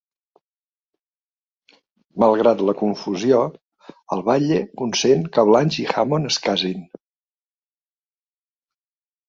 Malgrat 2.23 2.63
la 2.69 2.75
confusió, 2.79 3.43
el 4.17 4.25
batlle 4.31 4.59
consent 4.83 5.23
que 5.37 5.47
Blanche 5.53 5.81
i 5.87 5.87
Hammond 5.93 6.33
es 6.33 6.41
casin. 6.49 6.83